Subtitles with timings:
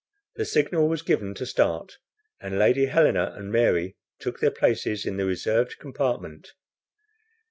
[0.35, 1.99] The signal was given to start,
[2.39, 6.53] and Lady Helena and Mary took their places in the reserved compartment.